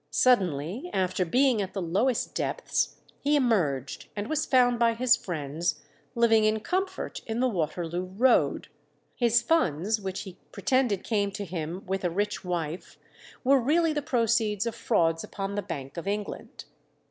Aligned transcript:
Suddenly, 0.09 0.89
after 0.93 1.25
being 1.25 1.61
at 1.61 1.73
the 1.73 1.79
lowest 1.81 2.33
depths, 2.33 2.95
he 3.19 3.35
emerged, 3.35 4.07
and 4.15 4.25
was 4.27 4.47
found 4.47 4.79
by 4.79 4.95
his 4.95 5.15
friends 5.15 5.79
living 6.15 6.43
in 6.43 6.61
comfort 6.61 7.21
in 7.27 7.39
the 7.39 7.47
Waterloo 7.47 8.05
Road. 8.17 8.69
His 9.15 9.43
funds, 9.43 10.01
which 10.01 10.21
he 10.21 10.39
pretended 10.51 11.03
came 11.03 11.29
to 11.33 11.45
him 11.45 11.85
with 11.85 12.03
a 12.03 12.09
rich 12.09 12.43
wife, 12.43 12.97
were 13.43 13.61
really 13.61 13.93
the 13.93 14.01
proceeds 14.01 14.65
of 14.65 14.73
frauds 14.73 15.23
upon 15.23 15.53
the 15.53 15.61
Bank 15.61 15.97
of 15.97 16.07
England. 16.07 16.65